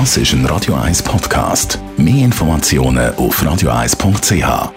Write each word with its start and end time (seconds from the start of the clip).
Das 0.00 0.16
ist 0.16 0.32
ein 0.32 0.44
Radio 0.46 0.74
1 0.74 1.04
Podcast. 1.04 1.78
Mehr 1.96 2.24
Informationen 2.24 3.14
auf 3.14 3.40
radio1.ch. 3.40 4.72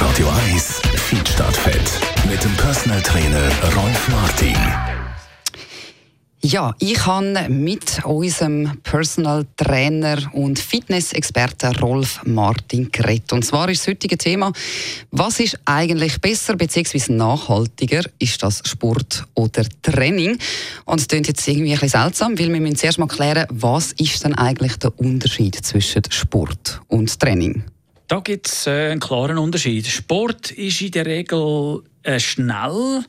Radio 0.00 0.28
1 0.52 0.80
Feed 0.94 1.28
Fett 1.28 2.00
mit 2.30 2.44
dem 2.44 2.54
Personal 2.54 3.02
Trainer 3.02 3.48
Rolf 3.74 4.08
Martin. 4.08 4.93
Ja, 6.46 6.74
ich 6.78 7.06
habe 7.06 7.48
mit 7.48 8.04
unserem 8.04 8.76
Personal 8.82 9.46
Trainer 9.56 10.18
und 10.34 10.58
Fitnessexperten 10.58 11.74
Rolf 11.76 12.20
Martin 12.26 12.92
geredet. 12.92 13.32
Und 13.32 13.46
zwar 13.46 13.70
ist 13.70 13.80
das 13.80 13.88
heutige 13.88 14.18
Thema, 14.18 14.52
was 15.10 15.40
ist 15.40 15.58
eigentlich 15.64 16.20
besser 16.20 16.54
bzw. 16.56 17.14
nachhaltiger? 17.14 18.02
Ist 18.18 18.42
das 18.42 18.60
Sport 18.66 19.24
oder 19.32 19.64
Training? 19.80 20.36
Und 20.84 21.00
es 21.00 21.08
klingt 21.08 21.28
jetzt 21.28 21.48
irgendwie 21.48 21.78
ein 21.78 21.88
seltsam, 21.88 22.38
weil 22.38 22.52
wir 22.52 22.60
müssen 22.60 22.76
zuerst 22.76 22.98
mal 22.98 23.06
klären, 23.06 23.46
was 23.48 23.92
ist 23.92 24.22
denn 24.22 24.34
eigentlich 24.34 24.76
der 24.76 24.92
Unterschied 24.98 25.56
zwischen 25.56 26.02
Sport 26.10 26.82
und 26.88 27.18
Training? 27.18 27.64
Da 28.06 28.20
gibt 28.20 28.48
es 28.48 28.66
äh, 28.66 28.90
einen 28.90 29.00
klaren 29.00 29.38
Unterschied. 29.38 29.86
Sport 29.86 30.50
ist 30.50 30.82
in 30.82 30.90
der 30.90 31.06
Regel 31.06 31.82
äh, 32.02 32.20
schnell, 32.20 33.02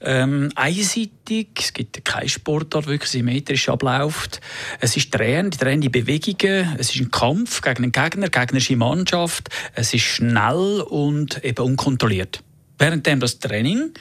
ähm, 0.00 0.50
einseitig. 0.54 1.48
Es 1.58 1.72
gibt 1.74 2.02
keinen 2.04 2.30
Sportart, 2.30 2.86
der 2.86 2.92
wirklich 2.92 3.10
symmetrisch 3.10 3.68
abläuft. 3.68 4.40
Es 4.80 4.96
ist 4.96 5.14
drehend, 5.14 5.62
drehende 5.62 5.90
Bewegungen. 5.90 6.76
Es 6.78 6.94
ist 6.94 7.00
ein 7.00 7.10
Kampf 7.10 7.60
gegen 7.60 7.82
einen 7.82 7.92
Gegner, 7.92 8.30
gegnerische 8.30 8.76
Mannschaft. 8.76 9.50
Es 9.74 9.92
ist 9.92 10.04
schnell 10.04 10.80
und 10.88 11.44
eben 11.44 11.64
unkontrolliert. 11.64 12.42
Währenddem 12.78 13.20
das 13.20 13.38
Training 13.38 13.92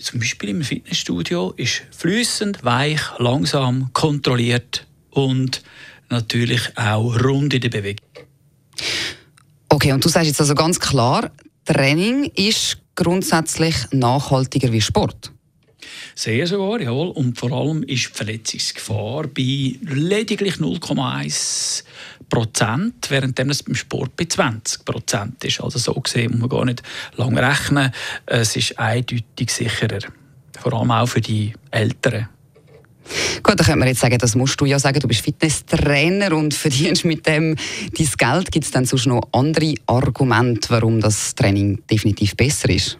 zum 0.00 0.20
Beispiel 0.20 0.50
im 0.50 0.62
Fitnessstudio 0.62 1.52
ist 1.56 1.82
flüssend, 1.90 2.64
weich, 2.64 3.00
langsam, 3.18 3.92
kontrolliert 3.92 4.86
und 5.10 5.62
natürlich 6.08 6.76
auch 6.76 7.22
rund 7.22 7.52
in 7.52 7.60
der 7.60 7.68
Bewegung. 7.68 8.29
Okay, 9.80 9.94
und 9.94 10.04
du 10.04 10.10
sagst 10.10 10.28
jetzt 10.28 10.40
also 10.42 10.54
ganz 10.54 10.78
klar, 10.78 11.30
Training 11.64 12.30
ist 12.34 12.76
grundsätzlich 12.96 13.74
nachhaltiger 13.92 14.70
wie 14.72 14.80
Sport. 14.82 15.32
Sehr 16.14 16.46
sogar, 16.46 16.82
jawohl. 16.82 17.08
Und 17.08 17.38
vor 17.38 17.50
allem 17.50 17.82
ist 17.84 18.10
die 18.10 18.12
Verletzungsgefahr 18.12 19.28
bei 19.28 19.76
lediglich 19.80 20.56
0,1 20.56 21.84
Prozent, 22.28 23.10
während 23.10 23.40
es 23.40 23.62
beim 23.62 23.74
Sport 23.74 24.16
bei 24.16 24.26
20 24.26 24.84
Prozent 24.84 25.42
ist. 25.44 25.62
Also 25.62 25.78
so 25.78 25.94
gesehen 25.94 26.32
muss 26.32 26.40
man 26.40 26.50
gar 26.50 26.66
nicht 26.66 26.82
lange 27.16 27.40
rechnen. 27.40 27.90
Es 28.26 28.56
ist 28.56 28.78
eindeutig 28.78 29.50
sicherer. 29.50 30.00
Vor 30.58 30.74
allem 30.74 30.90
auch 30.90 31.06
für 31.06 31.22
die 31.22 31.54
Älteren. 31.70 32.28
Gut, 33.42 33.58
dann 33.58 33.66
könnte 33.66 33.76
man 33.76 33.88
jetzt 33.88 34.00
sagen, 34.00 34.18
das 34.18 34.34
musst 34.34 34.60
du 34.60 34.66
ja 34.66 34.78
sagen, 34.78 35.00
du 35.00 35.08
bist 35.08 35.22
Fitnesstrainer 35.22 36.36
und 36.36 36.54
verdienst 36.54 37.04
mit 37.04 37.26
dem 37.26 37.56
dein 37.96 38.08
Geld. 38.16 38.52
Gibt 38.52 38.66
es 38.66 38.70
dann 38.70 38.84
sonst 38.84 39.06
noch 39.06 39.22
andere 39.32 39.74
Argumente, 39.86 40.70
warum 40.70 41.00
das 41.00 41.34
Training 41.34 41.82
definitiv 41.90 42.36
besser 42.36 42.68
ist? 42.68 42.98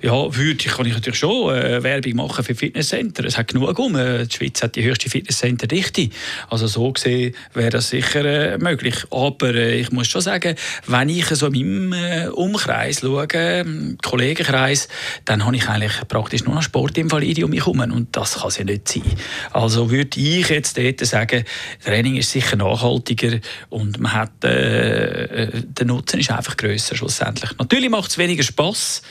Ja, 0.00 0.36
würde 0.36 0.64
kann 0.64 0.86
ich 0.86 0.94
natürlich 0.94 1.18
schon 1.18 1.52
äh, 1.52 1.82
Werbung 1.82 2.14
machen 2.14 2.44
für 2.44 2.54
Fitnesscenter. 2.54 3.24
Es 3.24 3.36
hat 3.36 3.48
genug 3.48 3.76
um. 3.78 3.96
Äh, 3.96 4.26
die 4.26 4.36
Schweiz 4.36 4.62
hat 4.62 4.76
die 4.76 4.84
höchste 4.84 5.10
Fitnesscenter-Dichte. 5.10 6.10
Also 6.48 6.68
so 6.68 6.92
gesehen 6.92 7.34
wäre 7.52 7.70
das 7.70 7.88
sicher 7.88 8.24
äh, 8.24 8.58
möglich. 8.58 8.94
Aber 9.10 9.52
äh, 9.54 9.80
ich 9.80 9.90
muss 9.90 10.06
schon 10.06 10.20
sagen, 10.20 10.54
wenn 10.86 11.08
ich 11.08 11.26
so 11.26 11.48
in 11.48 11.90
meinem 11.90 11.92
äh, 11.92 12.28
Umkreis 12.28 13.00
schaue, 13.00 13.26
ähm, 13.34 13.98
Kollegenkreis, 14.00 14.88
dann 15.24 15.44
habe 15.44 15.56
ich 15.56 15.68
eigentlich 15.68 16.06
praktisch 16.06 16.44
nur 16.44 16.54
noch 16.54 16.62
Sportinvalide 16.62 17.44
um 17.44 17.50
mich 17.50 17.66
herum. 17.66 17.80
Und 17.80 18.16
das 18.16 18.34
kann 18.34 18.48
es 18.48 18.58
ja 18.58 18.64
nicht 18.64 18.86
sein. 18.88 19.02
Also 19.52 19.90
würde 19.90 20.20
ich 20.20 20.48
jetzt 20.48 20.78
dort 20.78 21.04
sagen, 21.04 21.44
Training 21.84 22.16
ist 22.16 22.30
sicher 22.30 22.54
nachhaltiger 22.54 23.40
und 23.68 23.98
man 23.98 24.12
hat, 24.12 24.44
äh, 24.44 25.48
der 25.64 25.86
Nutzen 25.86 26.20
ist 26.20 26.30
einfach 26.30 26.56
grösser 26.56 26.94
schlussendlich. 26.94 27.50
Natürlich 27.58 27.90
macht 27.90 28.10
es 28.10 28.18
weniger 28.18 28.44
Spass. 28.44 29.02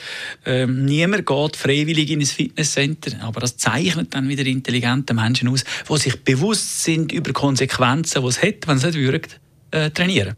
Ähm, 0.46 0.77
niemand 0.84 1.26
geht 1.26 1.56
freiwillig 1.56 2.10
in 2.10 2.20
ein 2.20 2.26
Fitnesscenter, 2.26 3.22
aber 3.22 3.40
das 3.40 3.56
zeichnet 3.56 4.14
dann 4.14 4.28
wieder 4.28 4.46
intelligente 4.46 5.14
Menschen 5.14 5.48
aus, 5.48 5.64
die 5.88 5.96
sich 5.98 6.22
bewusst 6.22 6.84
sind 6.84 7.12
über 7.12 7.32
Konsequenzen, 7.32 8.22
die 8.22 8.28
es 8.28 8.42
hat, 8.42 8.66
wenn 8.66 8.76
es 8.76 8.84
nicht 8.84 8.94
wirkt, 8.94 9.40
äh, 9.70 9.90
trainieren. 9.90 10.34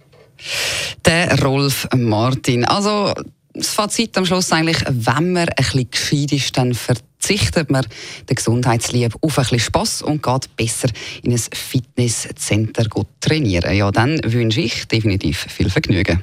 Der 1.05 1.39
Rolf 1.43 1.87
Martin. 1.95 2.65
Also 2.65 3.12
das 3.53 3.75
Fazit 3.75 4.17
am 4.17 4.25
Schluss 4.25 4.53
eigentlich, 4.53 4.83
wenn 4.89 5.33
man 5.33 5.49
ein 5.49 5.55
bisschen 5.56 5.91
gescheit 5.91 6.33
ist, 6.33 6.57
dann 6.57 6.75
verzichtet 6.75 7.71
man 7.71 7.84
der 8.28 8.37
Gesundheitsliebe 8.37 9.17
auf 9.21 9.39
ein 9.39 9.43
bisschen 9.43 9.61
Spass 9.61 10.03
und 10.03 10.22
geht 10.22 10.57
besser 10.57 10.89
in 11.22 11.33
ein 11.33 11.39
Fitnesscenter 11.39 12.87
trainieren. 13.21 13.75
Ja, 13.75 13.91
dann 13.91 14.21
wünsche 14.25 14.61
ich 14.61 14.87
definitiv 14.87 15.47
viel 15.49 15.69
Vergnügen. 15.69 16.22